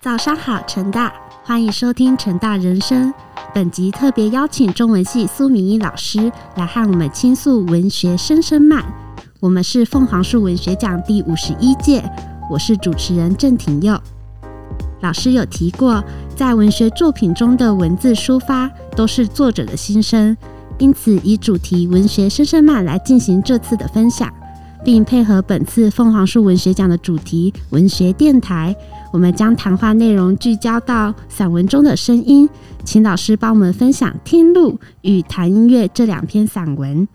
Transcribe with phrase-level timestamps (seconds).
[0.00, 3.12] 早上好，陈大，欢迎收听陈大人生。
[3.52, 8.84] 本集特别邀请中文系苏明一老师来和我们倾诉文学声声慢。
[9.40, 12.08] 我们是凤凰树文学奖第五十一届，
[12.48, 14.00] 我是主持人郑廷佑。
[15.00, 16.02] 老师有提过，
[16.36, 20.36] 在文学作品中的文字抒发都是作者的心声，
[20.78, 24.32] 因此以主题文学声声慢来进行这次的分享，
[24.84, 28.76] 并配合本次凤凰树文学奖的主题文学电台。
[29.10, 32.48] 我们将谈话内容聚焦到散文中的声音，
[32.84, 37.08] 请老师帮我们分享《听录》与《谈音乐》这两篇散文。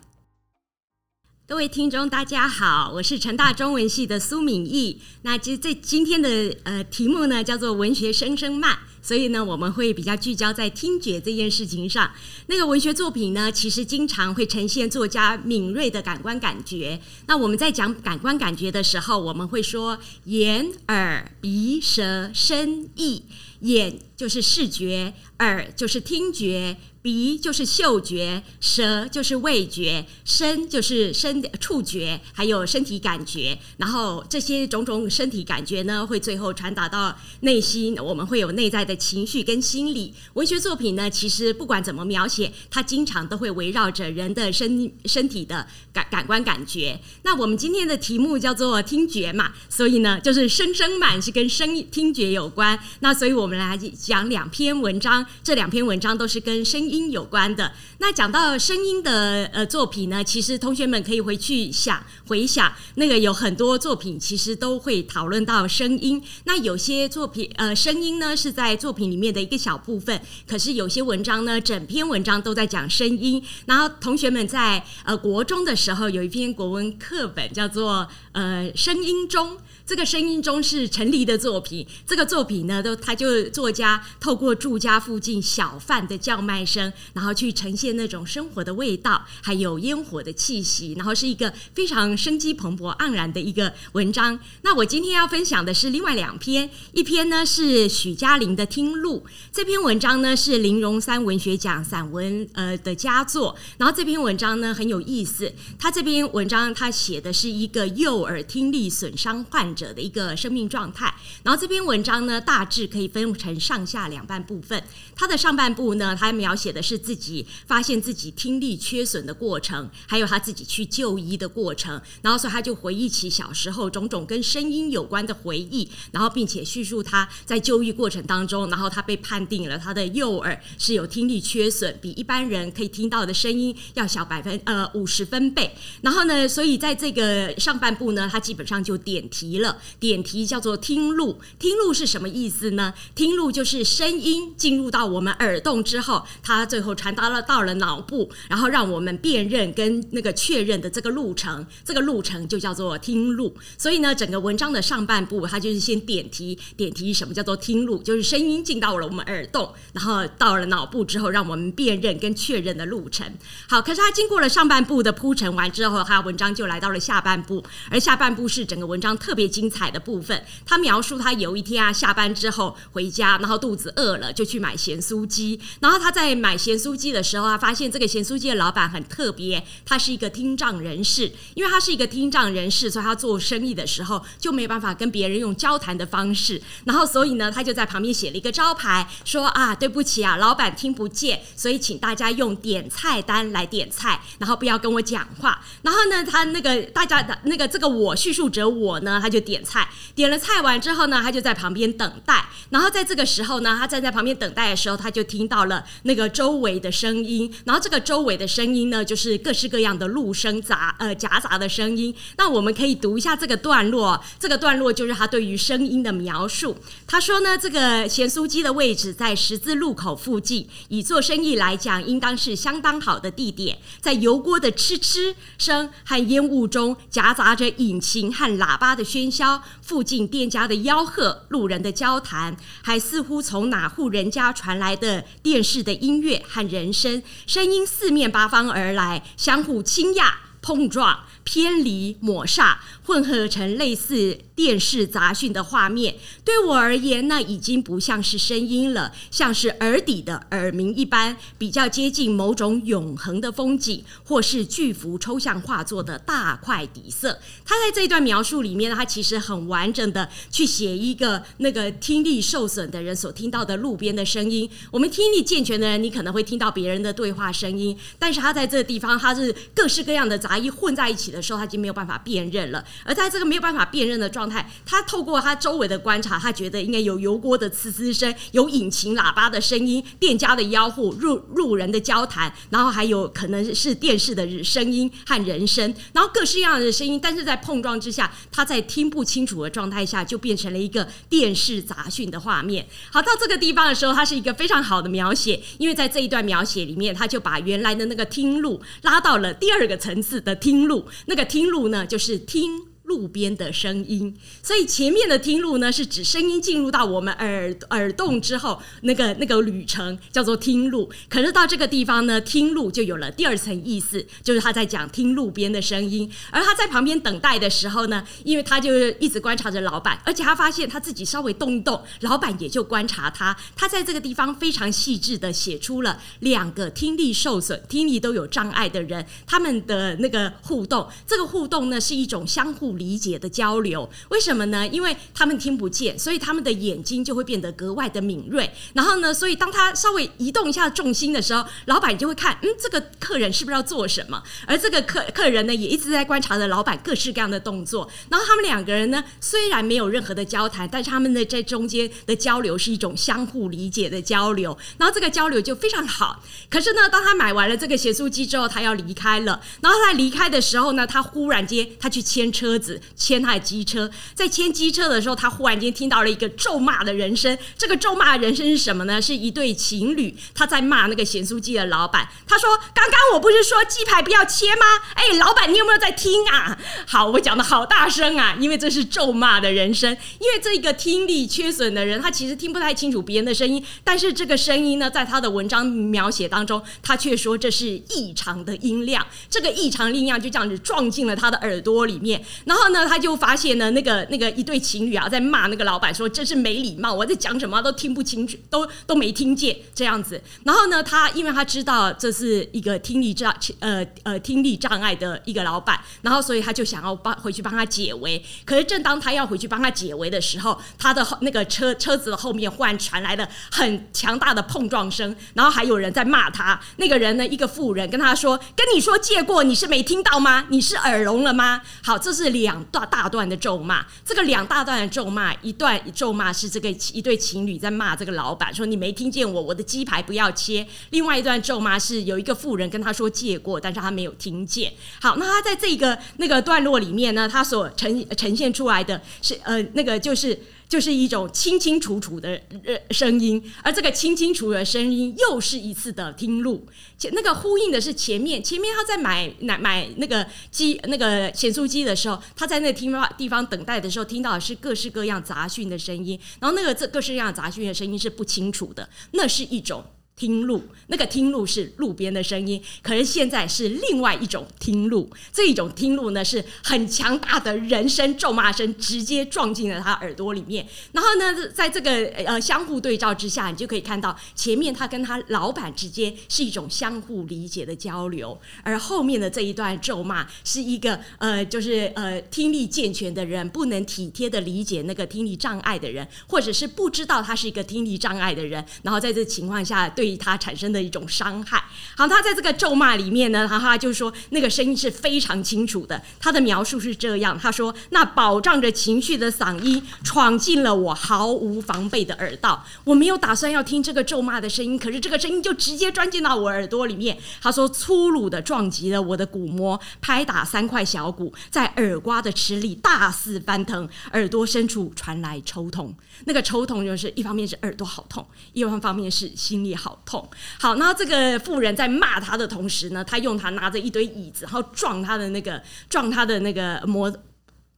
[1.46, 5.02] 各位听众，大家好，我是成大中文系的苏敏义。
[5.24, 8.80] 那其实这今天的呃题目呢，叫做“文学声声慢”。
[9.04, 12.10] 所以呢，我们会比较聚焦在听觉这件事情上。
[12.48, 16.98] 那个文学作品呢，其实经常会呈现作家敏锐的感官感觉。
[17.28, 23.24] 那我们在讲感官感觉的时候，我们会说眼、耳、鼻、舌、身、意。
[23.60, 26.78] 眼就是视觉，耳就是听觉。
[27.04, 33.60] 鼻就是嗅觉，舌就是味觉，身就是身触觉，还有身体感觉。
[33.76, 40.14] 然后这些种种身体感觉呢，会最后传达到内心，我们会有内在的情绪跟心理。
[40.36, 46.98] 文学作品呢，其实不管怎么描写，它经常都会围绕着人的身身体的感感官感觉。
[47.24, 52.80] 那我们今天的题目叫做听觉嘛，所以呢，就是声声满是跟声音听觉有关。
[53.02, 56.93] 那所以我们来讲两篇文章，这两篇文章都是跟声音。
[56.94, 66.22] 音有关的，那讲到声音的呃作品呢，其实同学们可以回去想回想，那个有很多作品其实都会讨论到声音。
[66.44, 73.44] 那有些作品呃声音呢是在作品里面的一个小部分，可是有些文章呢整篇文章都在讲声音。
[73.66, 79.58] 然后同学们在呃国中的时候有一篇国文课本叫做呃声音中。
[79.86, 94.40] 这个声音中是陈黎的作品，这个作品呢，都他就作家透过住家附近小贩的叫卖声，然后去呈现那种生活的味道，还有烟火的气息，然后是一个非常生机蓬勃、盎然的一个文章。
[94.62, 109.73] 那我今天要分享的是另外两篇，一篇呢是许嘉玲的《听录》，这篇文章呢是林荣三文学奖散文呃的佳作，然后这篇文章呢很有意思，他这篇文章他写的是一个右耳听力损伤患。
[109.74, 111.14] 者的一个生命状态，
[111.44, 114.82] 然后这篇文章呢，大致可以分成上下两半部分。
[115.16, 122.02] 它的上半部呢，它描写的是自己发现自己听力缺损的过程，还有他自己去就医的过程。
[122.22, 135.74] 然后所以他就回忆起小时候种种跟声音有关的回忆，然后并且叙述他在就医过程当中，然后他被判定了他的右耳是有听力缺损，比一般人可以听到的声音要小百分呃五十分贝。
[136.02, 139.63] 然后呢，所以在这个上半部呢，他基本上就点题了。
[140.00, 142.94] 点题叫做听录，听录是什么意思呢？
[143.14, 153.56] 听录就是声音进入到我们耳洞之后，它最后传达了到了脑部，然后让我们辨认跟那个确认的这个路程，这个路程就叫做听录。
[153.78, 163.26] 所以呢，整个文章的上半部，它就是先点题，点题什么叫做听录，就是声音进到了我们耳洞，然后到了脑部之后，让我们辨认跟确认的路程。
[163.70, 169.44] 好，可是它经过了上半部的铺陈完之后，它文章就来到了下半部，而下半部是整个文章特别。
[169.54, 175.60] 精彩的部分，他描述他有一天啊下班之后回家，然后肚子饿了，就去买咸酥鸡。
[175.80, 181.32] 然后他在买咸酥鸡的时候啊，发现这个咸酥鸡的老板很特别，他是一个听障人士。
[181.54, 186.60] 因为他是一个听障人士，所以他做生意的时候就没办法跟别人用交谈的方式。
[186.86, 195.62] 然后所以呢，他就在旁边写了一个招牌，说啊，对不起啊，老板听不见，所以请大家用点菜单来点菜，然后不要跟我讲话。
[195.84, 199.43] 然后呢，他那个大家的那个这个我叙述者我呢，他就。
[199.44, 202.46] 点菜，点了菜完之后呢，他就在旁边等待。
[202.70, 207.54] 然后在这个时候呢，他站在旁边等待的时候，他就听到了那个周围的声音。
[207.66, 212.16] 然后这个周围的声音呢，就是各式各样的路声杂呃夹杂的声音。
[212.38, 214.24] 那我们可以读一下这个段落。
[214.40, 216.78] 这个段落就是他对于声音的描述。
[217.06, 223.78] 他说呢，这个咸酥鸡的位置在十字路口附近，以做生意来讲，应当是相当好的地点。
[224.00, 229.33] 在油锅的嗤嗤声和烟雾中，夹杂着引擎和喇叭的喧。
[229.34, 240.22] 销附近店家的吆喝，路人的交谈，还似乎从哪户人家传来的电视的音乐和人声，声音四面八方而来，相互倾轧、
[240.62, 246.16] 碰撞、偏离、抹煞，混合成类似电视杂讯的画面，
[246.46, 257.40] 对我而言呢，已经不像是声音了，像是耳底的耳鸣一般，比较接近某种永恒的风景，或是巨幅抽象画作的大块底色。
[257.66, 264.70] 他在这一段描述里面呢，他其实很完整的去写一个那个听力受损的人所听到的路边的声音。
[264.92, 272.84] 我们听力健全的人，你可能会听到别人的对话声音，但是他在这个地方，他是各式各样的杂音混在一起的时候，他已经没有办法辨认了。
[273.04, 292.86] 而在这个没有办法辨认的状状态，他透过他周围的观察，他觉得应该有油锅的呲呲声，有引擎喇叭的声音，店家的吆喝，路路人的交谈，然后还有可能是电视的声音和人声，然后各式各样的声音，但是在碰撞之下，他在听不清楚的状态下，就变成了一个电视杂讯的画面。
[293.12, 302.93] 好，到这个地方的时候，它是一个非常好的描写，因为在这一段描写里面，他就把原来的那个听路拉到了第二个层次的听路，那个听路呢，就是听。
[303.04, 311.12] 路边的声音，所以前面的听路呢，是指声音进入到我们耳耳洞之后，那个那个旅程叫做听路。
[311.30, 316.32] 可是到这个地方呢，听路就有了第二层意思，就是他在讲听路边的声音。
[316.50, 318.90] 而他在旁边等待的时候呢，因为他就
[319.20, 323.56] 一直观察着老板，而且他发现他自己稍微动一动，老板也就观察他。
[323.76, 331.06] 他在这个地方非常细致的写出了两个听力受损、听力都有障碍的人他们的那个互动。
[331.28, 332.93] 这个互动呢，是一种相互。
[332.98, 334.88] 理解的交流，为什么呢？
[334.88, 338.72] 因为他们听不见，所以他们的眼睛就会变得格外的敏锐。
[338.94, 344.44] 然后呢，所以当他稍微移动一下重心的时候，老板就会看，嗯，这个客人是不是要做什么？
[344.68, 348.10] 而这个客客人呢，也一直在观察着老板各式各样的动作。
[348.30, 354.78] 然后他们两个人呢，虽然没有任何的交谈，但是他们的在中间的交流是一种相互理解的交流。
[354.98, 356.44] 然后这个交流就非常好。
[356.70, 359.62] 可是呢，当他买完了这个写书机之后，他要离开了。
[359.82, 362.74] 然后他离开的时候呢，他忽然间他去牵车。
[363.16, 367.58] 牵他的机车，在牵机车的时候，他忽然间听到了一个咒骂的人声。
[367.78, 369.22] 这个咒骂的人声是什么呢？
[369.22, 372.28] 是一对情侣，他在骂那个咸酥鸡的老板。
[372.48, 374.82] 他说：“刚刚我不是说鸡排不要切吗？
[375.14, 376.78] 哎，老板，你有没有在听啊？”
[377.08, 380.12] 好，我讲的好大声啊，因为这是咒骂的人声。
[380.40, 389.26] 因为这个听力缺损的人，他其实听不太清楚别人的声音，但是这个声音呢，在他的文章描写当中，他却说这是异常的音量。
[389.50, 392.44] 这个异常音量就这样子撞进了他的耳朵里面。
[392.74, 408.44] 然后呢，他就发现呢，那个那个一对情侣啊，在骂那个老板说：“这是没礼貌，我在讲什么都听不清楚，都都没听见这样子。”然后呢，他因为他知道这是一个听力障呃呃听力障碍的一个老板，然后所以他就想要帮回去帮他解围。
[408.66, 416.82] 可是正当他要回去帮他解围的时候，他的那个车车子的后面忽然传来了很强大的碰撞声，然后还有人在骂他。
[416.98, 420.66] 那个人呢，一个妇人跟他说：“跟你说借过，你是没听到吗？
[420.70, 422.63] 你是耳聋了吗？”好，这是。
[422.64, 430.88] 两大大段的咒骂，这个两大段的咒骂，一段咒骂是这个一对情侣在骂这个老板，说你没听见我，我的鸡排不要切。
[431.10, 434.94] 另外一段咒骂是有一个妇人跟他说借过，但是他没有听见。
[435.22, 440.58] 好，那他在这个那个段落里面呢，他所呈呈现出来的是呃，那个就是。
[440.94, 442.62] 就是一种清清楚楚的
[443.10, 446.88] 声音，而这个清清楚楚的声音又是一次的听录，
[447.18, 460.06] 前那个呼应的是前面，前面他在买买买那个机那个显速机的时候，他在那听地方等待的时候，听到的是各式各样杂讯的声音，然后那个这各式各样杂讯的声音是不清楚的，那是一种。
[460.36, 465.30] 听路，那个听路是路边的声音，可是现在是另外一种听路。
[465.52, 470.86] 这一种听路呢，是很强大的人声咒骂声，直接撞进了他耳朵里面。
[471.12, 490.23] 然后呢，在这个呃相互对照之下，你就可以看到前面他跟他老板之间是一种相互理解的交流，而后面的这一段咒骂是一个呃，就是呃听力健全的人不能体贴的理解那个听力障碍的人，或者是不知道他是一个听力障碍的人，然后在这情况下对。
[490.24, 491.84] 对他产生的一种伤害。
[492.16, 496.22] 好，他在这个咒骂里面呢，他他就说那个声音是非常清楚的。
[496.40, 502.86] 他的描述是这样：他说，那保障着情绪的嗓音闯进了我毫无防备的耳道。
[503.04, 507.38] 我没有打算要听这个咒骂的声音，可是这个声音就直接钻进到我耳朵里面。
[507.62, 516.16] 他说，粗鲁的撞击了我的鼓膜，拍打三块小骨，在耳瓜的池里大肆翻腾，耳朵深处传来抽痛。
[516.46, 520.13] 那个抽痛就是一方面是耳朵好痛，一方面是心里好。
[520.26, 520.50] 痛。
[520.80, 527.34] 好，那这个妇人在骂他的同时呢，他用他拿着一堆椅子，然后撞他的那个撞他的那个摩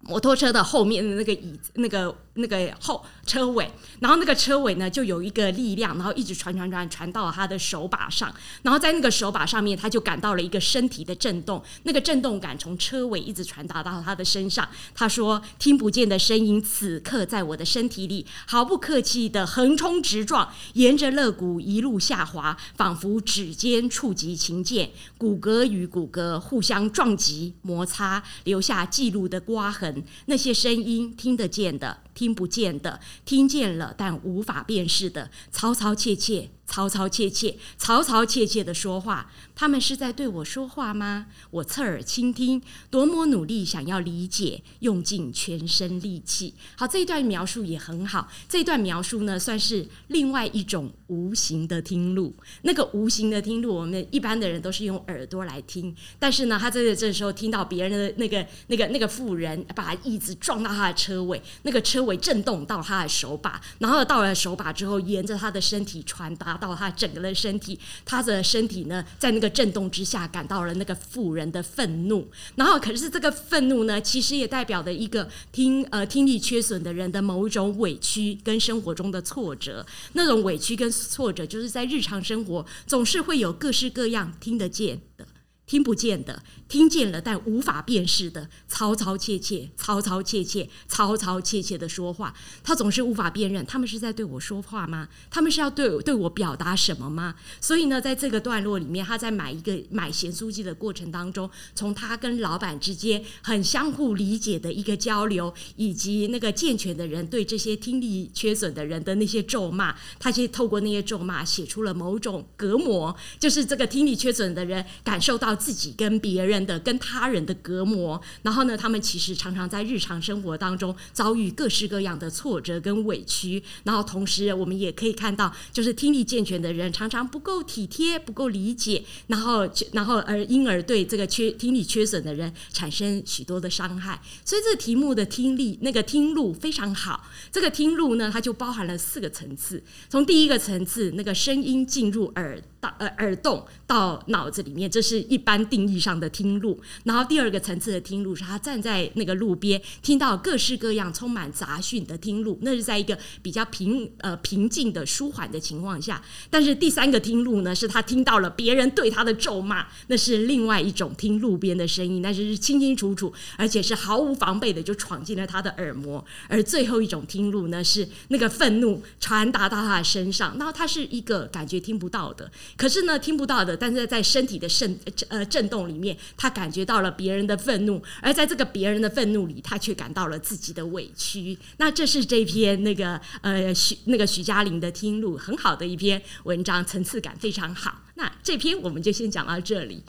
[0.02, 14.68] 摩托车的后面的那个椅子那个那个后车尾，然后那个车尾呢就有一个力量，然后一直传传传传到他的手把上，然后在那个手把上面，他就感到了一个身体的震动，那个震动感从车尾一直传达到他的身上。
[14.94, 30.04] 他说：“听不见的声音，此刻在我的身体里，毫不客气的横冲直撞，沿着肋骨一路下滑，仿佛指尖触及琴键，骨骼与骨骼互相撞击摩擦，留下记录的刮痕。
[30.26, 39.30] 那些声音，听得见的。”听听不见的，听见了但无法辨识的，嘈嘈切切，嘈嘈切切，嘈嘈切切的说话。
[39.56, 41.28] 他们是在对我说话吗？
[41.50, 46.54] 我侧耳倾听，多么努力想要理解，用尽全身力气。
[46.78, 48.30] 好，这一段描述也很好。
[48.48, 52.36] 这一段描述呢，算是另外一种无形的听录。
[52.64, 62.06] 那个无形的听录，我们一般的人都是用耳朵来听，但是呢，他在这时候听到别人的那个、那个、那个妇人把椅子撞到他的车尾，那个车。
[62.06, 72.28] 尾震动到他的手把，然后到了手把之后，沿着他的身体传达到他整个的身体，他的身体呢，在那个震动之下，感到了那个妇人的愤怒。
[72.56, 79.86] 然后，可是这个愤怒呢，其实也代表的一个听呃听力缺损的人的某一种委屈跟生活中的挫折。
[80.14, 85.26] 那种委屈跟挫折，就是在日常生活总是会有各式各样听得见的。
[85.68, 95.10] 听不见的，听见了但无法辨识的，嘈嘈切切，嘈嘈切切，嘈嘈切切的说话，他总是无法辨认，他们是在对我说话吗？
[95.32, 97.34] 他们是要对对我表达什么吗？
[97.60, 115.55] 所以呢，在这个段落里面，他在买一个买咸酥鸡的过程当中，从他跟老板之间很相互理解的一个交流，以及那个健全的人对这些听力缺损的人的那些咒骂，他其实透过那些咒骂写出了某种隔膜，就是这个听力缺损的人感受到。
[115.56, 134.22] 自己跟别人的、跟他人的隔膜，然后呢，他们其实常常在日常生活当中遭遇各式各样的挫折跟委屈，然后同时我们也可以看到，就是听力健全的人常常不够体贴、不够理解，然后然后而因而对这个缺听力缺损的人产生许多的伤害。
[134.44, 142.62] 所以这个题目的听力那个听路非常好，这个听路呢，它就包含了四个层次，从第一个层次那个声音进入耳。
[143.00, 146.82] 呃，耳洞到脑子里面，这是一般定义上的听路。
[147.04, 156.22] 然后第二个层次的听路是他站在那个路边，听到各式各样充满杂讯的听路，那是在一个比较平呃平静的舒缓的情况下。
[156.50, 166.24] 但是第三个听路呢，是他听到了别人对他的咒骂，那是另外一种听路边的声音，那是是清清楚楚，而且是毫无防备的就闯进了他的耳膜。
[166.48, 172.52] 而最后一种听路呢，是那个愤怒传达到他的身上，然后他是一个感觉听不到的。
[172.78, 174.98] 可是呢，听不到的，但是在身体的震
[175.30, 181.58] 呃震动里面，他感觉到了别人的愤怒，而在这个别人的愤怒里，他却感到了自己的委屈。
[181.78, 188.04] 那这是这篇那个呃许那个徐嘉玲的听录很好的一篇文章，层次感非常好。
[188.14, 190.04] 那这篇我们就先讲到这里。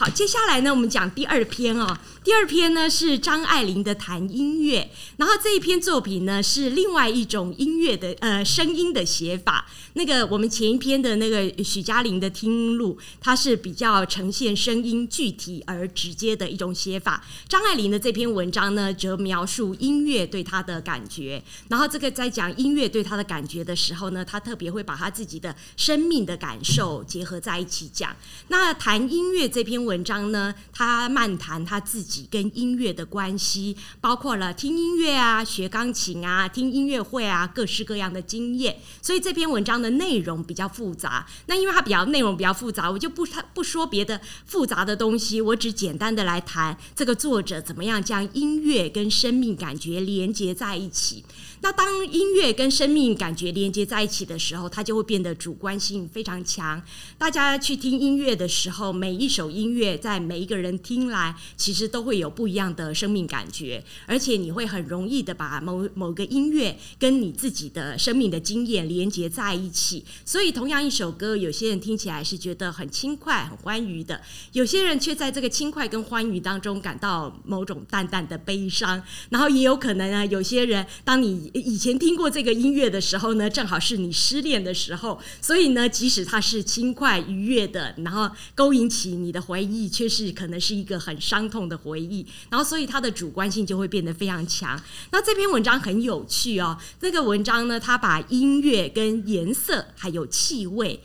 [0.00, 1.94] 好，接下来呢，我们讲第二篇哦。
[2.24, 9.66] 第二篇呢是张爱玲的谈音乐，然后这一篇作品呢是另外一种音乐的呃声音的写法。
[9.92, 17.22] 那个我们前一篇的那个许嘉玲的听录，它是比较呈现声音具体而直接的一种写法。
[17.46, 21.42] 张爱玲的这篇文章呢，则描述音乐对她的感觉。
[21.68, 28.16] 然后这个在讲音乐对她的感觉的时候呢，她特别会把她自己的生命的感受结合在一起讲。
[28.48, 29.89] 那谈音乐这篇文。
[29.90, 38.78] 文章呢，他漫谈他自己跟音乐的关系，包括了听音乐啊、学钢琴啊、听音乐会啊，各式各样的经验。
[39.02, 41.26] 所以这篇文章的内容比较复杂。
[41.46, 51.24] 那因为它比较内容比较复杂，我就不不说别的复杂的东西，我只简单的来谈这个作者怎么样将音乐跟生命感觉连接在一起。
[51.62, 56.82] 那当音乐跟生命感觉连接在一起的时候，它就会变得主观性非常强。
[57.18, 70.02] 大家去听音乐的时候，每一首音乐在每一个人听来，其实都会有不一样的生命感觉，而且你会很容易的把某某个音乐跟你自己的生命的经验连接在一起。
[70.24, 74.18] 所以，同样一首歌，有些人听起来是觉得很轻快、很欢愉的，
[74.52, 79.02] 有些人却在这个轻快跟欢愉当中感到某种淡淡的悲伤。
[79.28, 94.80] 然后，也有可能啊，有些人当你以前听过这个音乐的时候呢，正好是你失恋的时候，所以呢，即使它是轻快愉悦的，然后勾引起你的回忆，却是可能是一个很伤痛的回忆，然后所以它的主观性就会变得非常强。
[95.10, 101.00] 那这篇文章很有趣哦，这个文章呢，它把音乐跟颜色还有气味。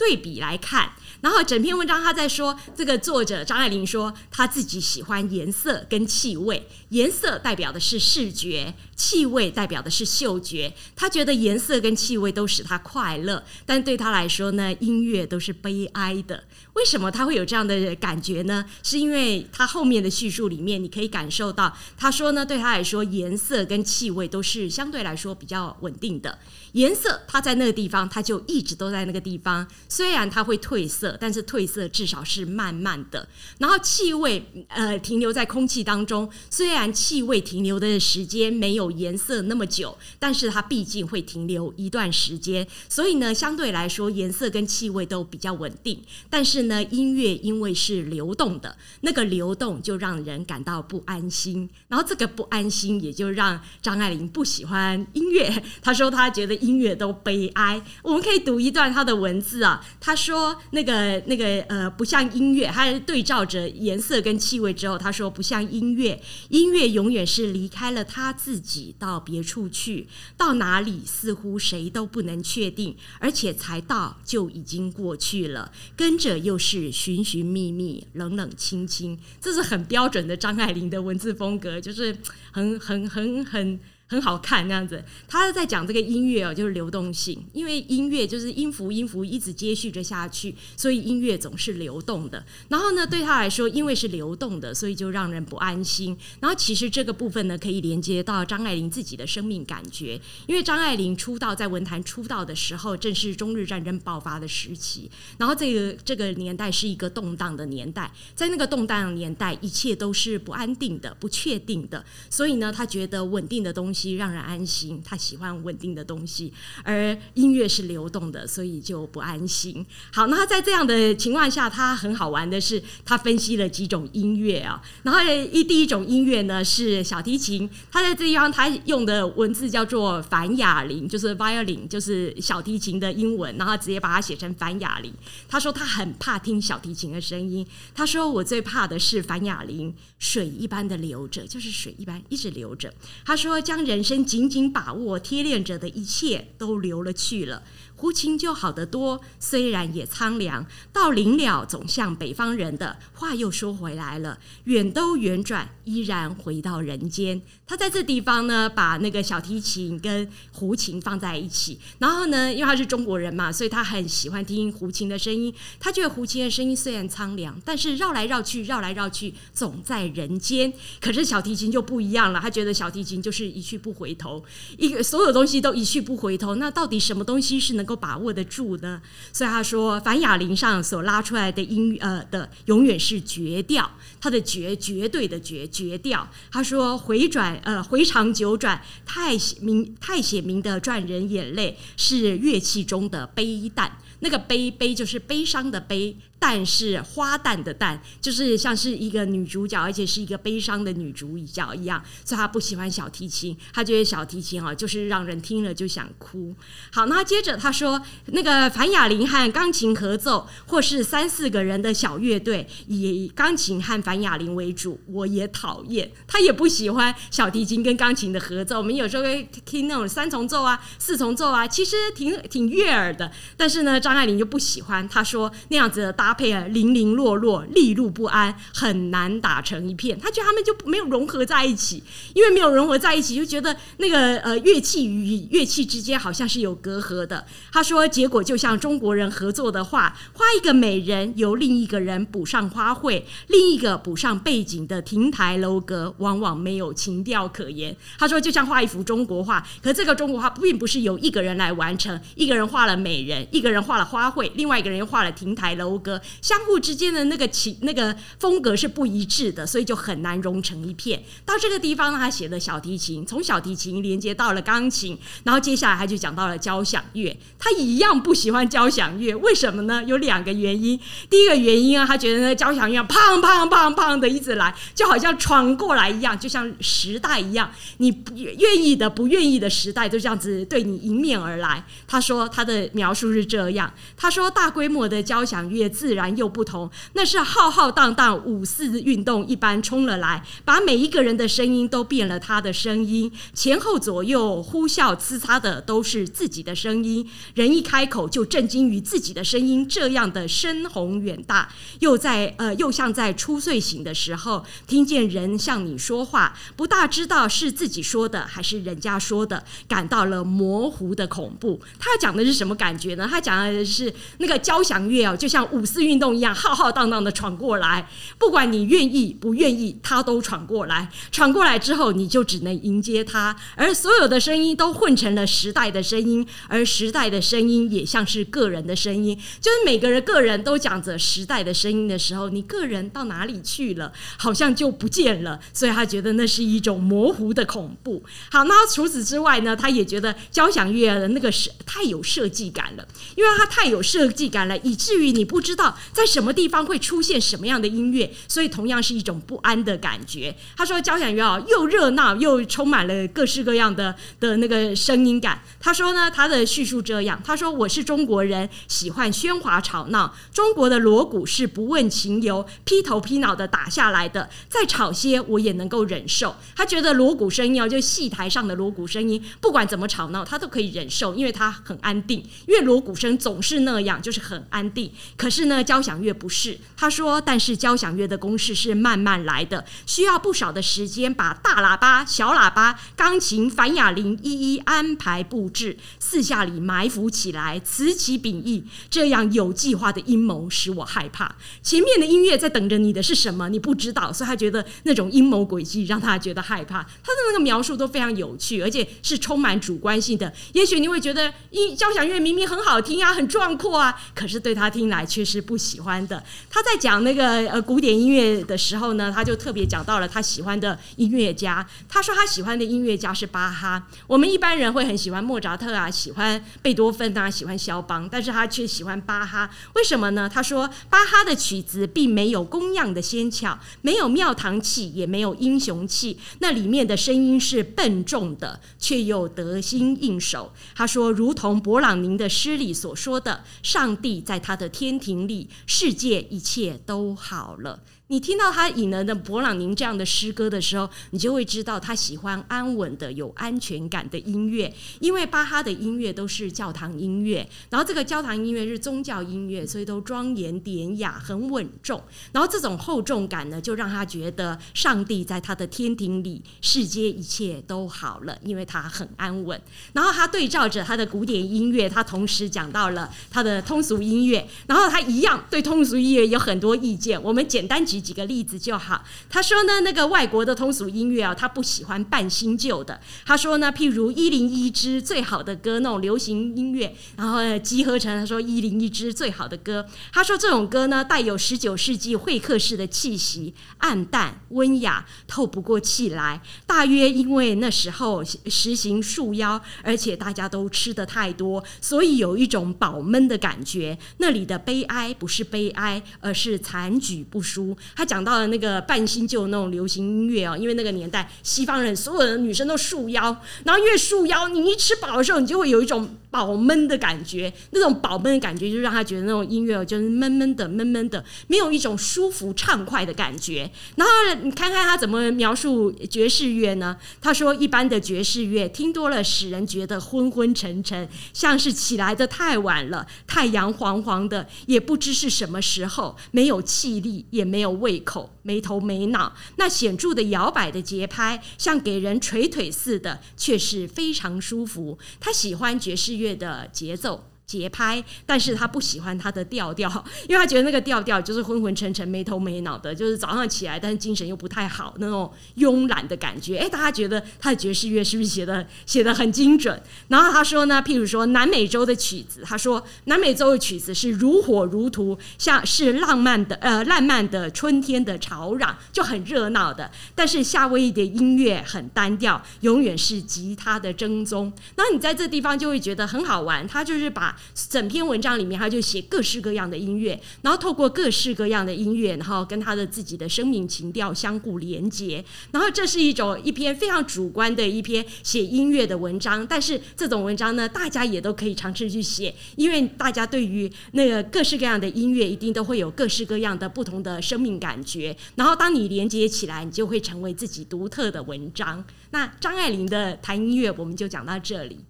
[0.00, 0.92] 对比来看。
[1.20, 10.72] 然后整篇文章他在说，这个作者张爱玲说，他自己喜欢颜色跟气味，颜色代表的是视觉，气味代表的是嗅觉。
[10.96, 16.44] 他觉得颜色跟气味都使他快乐，但对他来说呢，音乐都是悲哀的。
[16.72, 18.64] 为什么他会有这样的感觉呢？
[18.82, 26.38] 是因为他后面的叙述里面，你可以感受到，他说呢，对他来说，颜色跟气味都是相对来说比较稳定的。
[26.72, 29.66] 颜色，它在那个地方，它就一直都在那个地方。
[29.90, 33.28] 虽然它会褪色，但是褪色至少是慢慢的。
[33.58, 36.30] 然后气味，呃，停留在空气当中。
[36.48, 42.64] 虽然气味停留的时间没有颜色那么久，但是它毕竟会停留一段时间。
[42.88, 46.00] 所以呢，相对来说，颜色跟气味都比较稳定。
[46.30, 51.68] 但是呢，音乐因为是流动的，那个流动就让人感到不安心。
[51.88, 55.52] 然后这个不安心，也就让张爱玲不喜欢音乐。
[55.82, 56.60] 她说她觉得。
[56.60, 59.79] 音乐都悲哀，我们可以读一段她的文字啊。
[60.00, 70.06] 他说：“那个那个呃，不像音乐，他对照着颜色跟气味之后，他说不像音乐，音乐永远是离开了他自己到别处去，
[70.36, 79.18] 到哪里似乎谁都不能确定，而且才到就已经过去了，跟着又是寻寻觅觅，冷冷清清。
[79.40, 82.16] 这是很标准的张爱玲的文字风格，就是
[82.50, 92.44] 很很很很。”很好看那样子，他在讲这个音乐哦，就是流动性，因为音乐就是音符音符一直接续着下去，所以音乐总是流动的。
[92.68, 96.18] 然后呢，对他来说，因为是流动的，所以就让人不安心。
[96.40, 105.08] 然后其实这个部分呢，可以连接到张爱玲自己的生命感觉，因为张爱玲出道在文坛出道的时候，正是中日战争爆发的时期。
[105.38, 112.04] 然后这个这个年代是一个动荡的年代，在那个动荡的年代，一切都是不安定的、不确定的。
[112.28, 113.99] 所以呢，他觉得稳定的东西。
[114.08, 116.52] 让人安心，他喜欢稳定的东西，
[116.84, 119.84] 而音乐是流动的，所以就不安心。
[120.12, 124.80] 好，那他在这样的情况下，他很好玩的是，他分析了几种音乐啊。
[125.02, 125.20] 然后
[125.52, 135.12] 一第一种音乐呢是小提琴，他在这地方他用的文字叫做凡哑铃，就是 violin，就是小提琴的英文，然后直接把它写成凡哑铃。
[135.48, 142.94] 他说他很怕听小提琴的声音，他说我最怕的是凡哑铃水一般的流着，就是水一般一直流着。
[143.24, 143.80] 他说将。
[143.90, 147.64] 人生紧紧把握、贴恋着的一切都流了去了。
[148.00, 150.64] 胡琴就好得多，虽然也苍凉。
[150.90, 157.42] 到临了，总像北方人的话又说回来了，远兜远转，依然回到人间。
[157.66, 161.78] 他在这地方呢，把那个小提琴跟胡琴放在一起。
[161.98, 165.52] 然后呢，因为他是中国人嘛，所以他很喜欢听胡琴的声音。
[165.78, 170.72] 他觉得胡琴的声音虽然苍凉，但是绕来绕去，绕来绕去，总在人间。
[171.02, 174.42] 可是小提琴就不一样了，他觉得小提琴就是一去不回头，
[174.78, 176.54] 一个所有东西都一去不回头。
[176.54, 177.89] 那到底什么东西是能？
[177.90, 186.28] 够把握得住呢，所以他说，凡哑铃上所拉出来的音呃的，永远是绝调，他的绝绝对的绝绝掉。
[186.50, 193.98] 他说，回转呃回肠九转，太明太写明的赚人眼泪，是乐器中的悲淡。
[194.20, 196.16] 那个悲悲就是悲伤的悲。
[196.42, 206.54] 但是花旦的旦就是像是一个女主角，而且是一个悲伤的女主角一样，所以他不喜欢小提琴，他觉得小提琴啊就是让人听了就想哭。
[206.90, 218.78] 好，那接着他说，那个樊雅玲和钢琴合奏，或是三四个人的小乐队，以钢琴和樊雅玲为主，我也讨厌，他也不喜欢小提琴跟钢琴的合奏。
[218.78, 226.34] 我们有时候会听那种三重奏啊、四重奏啊，其实挺挺悦耳的，但是呢，张爱玲就不喜欢，她说那样子的搭。
[226.34, 230.18] 配啊，零零落落，利路不安，很难打成一片。
[230.18, 232.02] 他觉得他们就没有融合在一起，
[232.34, 237.44] 因为没有融合在一起，就觉得那个呃乐器与乐器之间好像是有隔阂的。
[237.70, 247.94] 他说，结果就像中国人合作的话，画一个美人，由另一个人补上花卉，另一个补上背景的亭台楼阁，往往没有情调可言。
[248.18, 256.20] 他说，就像画一幅中国画，可这个中国画并不是由一个人来完成，一个人画了美人，一个人画了花卉，另外一个人又画了亭台楼阁。
[256.40, 261.22] 相互之间的那个情那个风格是不一致的，所以就很难融成一片。
[261.44, 267.36] 到这个地方呢，他写的小提琴，从小提琴连接到了钢琴，然后接下来他就讲到了交响乐。
[267.58, 270.02] 他一样不喜欢交响乐，为什么呢？
[270.04, 270.98] 有两个原因。
[271.28, 281.84] 第一个原因啊，他觉得那交响乐砰砰砰砰的一直来，就好像闯过来一样，就像时代一样，你愿意的、不愿意的时代，就这样子对你迎面而来。
[282.06, 292.38] 他说他的描述是这样，他说大规模的交响乐自然又不同，那是浩浩荡荡五四运动一般冲了来，把每一个人的声音都变了。
[292.40, 311.80] 他的声音前后左右呼啸呲擦的都是自己的声音，人一开口就震惊于自己的声音，这样的深宏远大，又在呃又像在初醒的时候听见人向你说话，不大知道是自己说的还是人家说的，感到了模糊的恐怖。
[311.98, 313.26] 他讲的是什么感觉呢？
[313.30, 321.10] 他讲的是那个交响乐哦，就像五四运动一样，浩浩荡荡的闯过来，不管你愿意不愿意，他都闯过来。
[321.32, 334.12] 闯过来之后，你就只能迎接他，而所有的声音都混成了时代的声音，而时代的声音也像是个人的声音，就是每个人个人都讲着时代的声音的时候，你个人到哪里去了？
[334.36, 338.22] 好像就不见了，所以他觉得那是一种模糊的恐怖。
[338.50, 343.06] 好，那除此之外呢，他也觉得交响乐的那个是太有设计感了，
[343.36, 350.54] 因为它太有设计感了，以至于你不知道在什么地方会出现什么样的音乐，所以同样是一种不安的感觉。
[350.76, 355.62] 他说交响乐啊，又热闹又充满了各式各样的的那个声音感。
[355.78, 366.56] 他说呢，他的叙述这样，他说我是中国人，喜欢喧哗吵闹，中国的锣鼓是不问情由，劈头劈脑的打下来的，再吵些我也能够忍受。
[366.74, 375.12] 他觉得锣鼓声音哦，就戏台上的锣鼓声音，不管怎么吵闹，他都可以忍受，因为他很安定，因为锣鼓声总是那样，就是很安定。
[375.36, 376.78] 可是呢，交响乐不是。
[376.96, 391.56] 他说，但是交响乐的公式是慢慢来的，需要不少的时间，把大喇叭、小喇叭、钢琴、凡哑铃一一安排布置，四下里埋伏起来，此起彼伏，这样有计划的阴谋使我害怕。
[391.82, 393.68] 前面的音乐在等着你的是什什么？
[393.68, 397.02] 你不知道，所以他觉得那种阴谋诡计让他觉得害怕。
[397.02, 400.52] 他的那个描述都非常有趣，而且是充满主观性的。
[400.72, 406.42] 也许你会觉得，音交响乐明明很好听啊，很壮阔啊，可是对他听来却是不喜欢的。
[406.70, 411.86] 他在讲那个呃古典音乐的时候呢，他就特别讲到了他喜欢的音乐家。
[412.08, 414.06] 他说他喜欢的音乐家是巴哈。
[414.26, 419.68] 我们一般人会很喜欢莫扎特啊，喜欢贝多芬啊，喜欢肖邦，但是他却喜欢巴哈。
[419.94, 420.48] 为什么呢？
[420.48, 430.72] 他说巴哈的曲子并没有工样的尖巧，没有庙堂气，也没有英雄气，那里面的声音是笨重的，却又得心应手。
[430.96, 444.92] 他说，如同勃朗宁的诗里所说的：“上帝在他的天庭里，世界一切都好了。”你听到他引了的勃朗宁这样的诗歌的时候，你就会知道他喜欢安稳的、有安全感的音乐。
[445.18, 452.22] 因为巴哈的音乐都是教堂音乐，然后这个教堂音乐是宗教音乐，所以都庄严典雅、很稳重。
[452.52, 459.82] 然后这种厚重感呢，就让他觉得上帝在他的天庭里，世界一切都好了，因为他很安稳。
[460.12, 467.42] 然后他对照着他的古典音乐，他同时讲到了他的通俗音乐，然后他一样对通俗音乐有很多意见。
[467.42, 468.19] 我们简单举。
[468.20, 469.24] 几个例子就好。
[469.48, 473.20] 他说呢，那个外国的通俗音乐啊，他不喜欢半新旧的。
[473.44, 480.06] 他说呢，譬如一零一支最好的歌，那种流行音乐，然后集合成他说一零一支最好的歌。
[480.32, 486.60] 他说这种歌呢，带有十九世纪会客式的气息，暗淡温雅，透不过气来。
[486.86, 494.18] 大约因为那时候实行束腰，而且大家都吃的太多，所以有一种饱闷的感觉。
[494.38, 497.96] 那里的悲哀不是悲哀，而是残举不输。
[498.14, 513.88] 他讲到了那个半新旧那种流行音乐啊，因为那个年代西方人所有的女生都束腰，然后越束腰，你一吃饱的时候，你就会有一种饱闷的感觉，那种饱闷的感觉就让他觉得那种音乐就是闷闷的、闷闷的，没有一种舒服畅快的感觉。
[514.16, 514.32] 然后
[514.62, 517.16] 你看看他怎么描述爵士乐呢？
[517.40, 528.00] 他说，一般的爵士乐听多了，使人觉得昏昏沉沉，像是起来的太晚了，太阳黄黄的，也不知是什么时候，没有气力，也没有。
[528.00, 535.18] 胃口没头没脑，那显著的摇摆的节拍，像给人捶腿似的，却是非常舒服。
[535.40, 537.49] 他喜欢爵士乐乐的节奏。
[537.70, 540.10] 节拍，但是他不喜欢他的调调，
[540.48, 546.78] 因为他觉得那个调调就是昏昏沉沉、没头没脑的，就是早上起来，但是精神又不太好，那种慵懒的感觉。
[546.78, 550.02] 哎，大家觉得他的爵士乐是不是写的写的很精准？
[550.26, 560.10] 然后他说呢，譬如说南美洲的曲子，他说南美洲的曲子是如火如荼，像是浪漫的呃浪漫的春天的吵嚷，就很热闹的。
[560.34, 564.72] 但是夏威夷的音乐很单调，永远是吉他的正宗。
[564.96, 567.56] 那你在这地方就会觉得很好玩，他就是把
[567.88, 592.04] 整篇文章里面他就写各式各样的音乐，然后透过各式各样的音乐，然后跟他的自己的生命情调相互连接，然后这是一种一篇非常主观的一篇写音乐的文章，但是这种文章呢，大家也都可以尝试去写，因为大家对于那个各式各样的音乐，一定都会有各式各样的不同的生命感觉，然后当你连接起来，你就会成为自己独特的文章。
[592.30, 595.00] 那张爱玲的谈音乐，我们就讲到这里。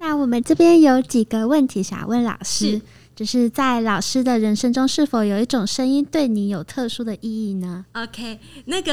[0.00, 2.82] 那我们这边有几个问题想问老师，是
[3.16, 8.92] 就是在老师的人生中，是否有一种声音对你有特殊的意义呢？OK，那个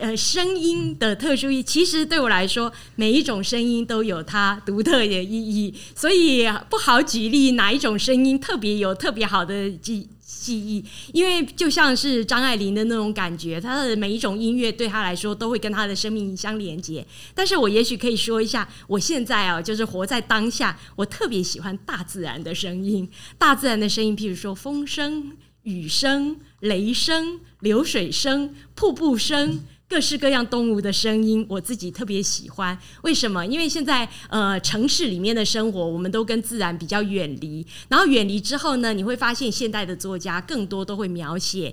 [0.00, 10.08] 呃，声音的特殊意义，其实对我来说，每一种声音都有它独特的意义，所以不好举例哪一种声音特别有特别好的记
[10.46, 17.04] 记忆，因为就像是张爱玲的那种感觉，她的每一种音乐对她来说都会跟她的生命相连接。
[17.34, 25.32] 但是我也许可以说一下，我现在啊，就是活在当下，我特别喜欢大自然的声音，大自然的声音，譬如说风声。
[25.66, 29.64] 雨声、雷声、流水声、瀑布声。
[29.88, 32.76] 各式各样动物的声音，我自己特别喜欢。
[33.02, 33.46] 为什么？
[33.46, 37.64] 因为现在呃城市里面的生活，我们都跟自然比较远离。
[37.88, 41.72] 然后远离之后呢，你会发现现代的作家更多都会描写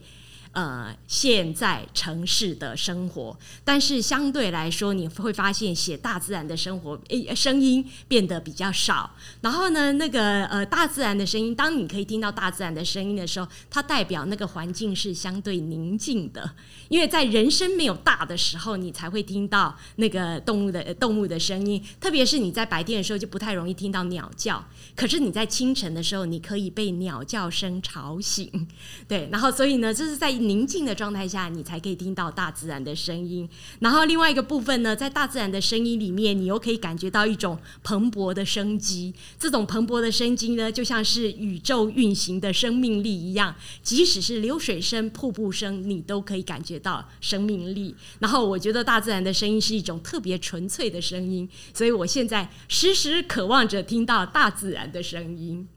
[0.54, 9.12] 呃现在城市的生活，但是相对来说，你会发现写大自然的生活诶声音变得比较少。
[9.42, 16.52] 然后呢，那个呃大自然的声音，当你可以听到大自然的声音的时候，它代表那个环境是相对宁静的。
[16.90, 21.84] 因为在人声没有大的时候，你才会听到那个动物的、动物的声音。
[22.00, 24.64] 特别是你在白天的时候，就不太容易听到鸟叫。
[24.96, 28.68] 可是你在清晨的时候，你可以被鸟叫声吵醒。
[29.08, 33.50] 对，然后所以呢，这是在宁静的状态下，你才可以听到大自然的声音。
[33.80, 39.14] 然后另外一个部分呢，在大自然的声音里面，你又可以感觉到一种蓬勃的生机。
[39.40, 47.96] 这种蓬勃的生机呢，就像是宇宙运行的生命力一样，即使是流水声、瀑布声，你都可以感觉到生命力。
[48.20, 55.68] 然后我觉得大自然的声音是一种特别纯粹的声音，所以我现在时时渴望着听到大自然的声音。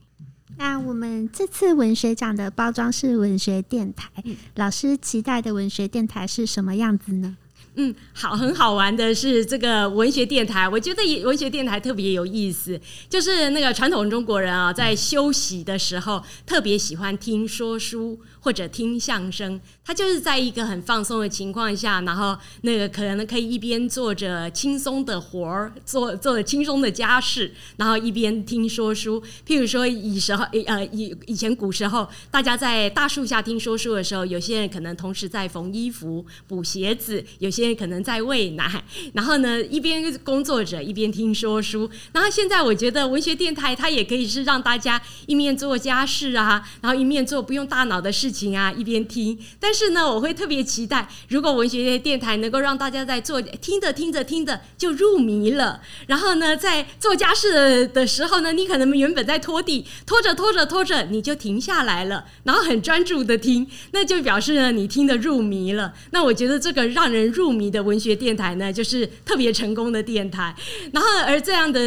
[0.55, 4.09] 那我们这次文学奖的包装是文学电台，
[4.55, 7.35] 老师期待的文学电台是什么样子呢？
[7.79, 29.21] 嗯，好，很好玩的是这个文学电台，我觉得文学电台特别有意思，就是那个传统中国人啊，在休息的时候特别喜欢听说书或者听相声，他就是在一个很放松的情况下，然后那个可能可以一边做着轻松的活儿，做做着轻松的家事，然后一边听说书。
[29.45, 41.89] 譬如说以时候呃以以前古时候，大家在大树下听说书的时候，有些人可能同时在缝衣服、补鞋子，有些人可能在喂奶，然后呢一边工作着一边听说书。
[42.13, 49.39] 然后现在我觉得文学电台它也可以是让大家一面做家事啊，然后一面做不用大脑的事事情啊，一边听。
[49.57, 65.93] 但是呢，我会特别期待，如果文学电台能够让大家在做听着听着听着就入迷了，然后呢，在做家事的时候呢，你可能原本在拖地，拖着拖着拖着你就停下来了，然后很专注的听，那就表示呢你听得入迷了。
[66.11, 70.53] 那我觉得这个让人入迷的文学电台呢，就是特别成功的电台。
[70.91, 71.79] 然后而这样的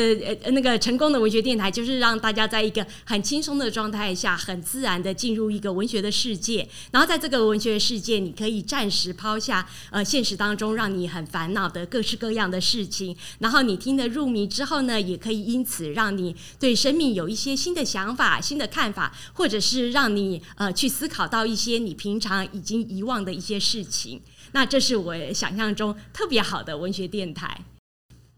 [0.42, 6.68] 呃那个成功的文学电台，就是让大家在一个很轻松的状态下，很自然的进入一个文学的世世界。
[6.92, 24.22] 然后在这个文学世界，你可以暂时抛下呃现实当中让你很烦恼的各式各样的事情，然后你听得入迷之后呢，也可以因此让你对生命有一些新的想法、新的看法，或者是让你呃去思考到一些你平常已经遗忘的一些事情。
[24.52, 27.64] 那这是我想象中特别好的文学电台。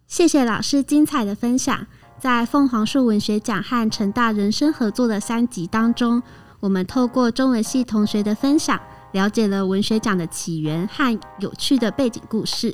[0.07, 1.87] 谢谢老师精彩的分享。
[2.21, 6.23] 在凤凰树文学奖和成大人生合作的三集当中，
[6.63, 8.79] 我们透过中文系同学的分享，
[9.11, 12.73] 了解了文学奖的起源和有趣的背景故事，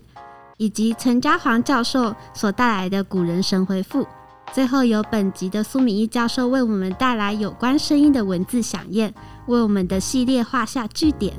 [0.59, 4.07] 以及陈家煌教授所带来的古人神回复。
[4.53, 9.11] 最后，由本集的苏敏义教授为我们带来有关声音的文字响应，
[9.47, 11.33] 为我们的系列画下句点。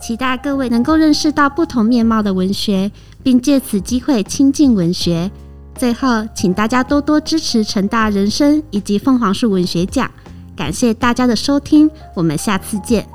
[0.00, 2.90] 期待各位能够认识到不同面貌的文学，
[3.22, 5.30] 并借此机会亲近文学。
[5.76, 10.10] 最后，请大家多多支持成大人生以及凤凰树文学奖。
[10.56, 13.06] 感谢大家的收听，我们下次见。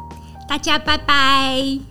[0.47, 1.90] 大家拜拜。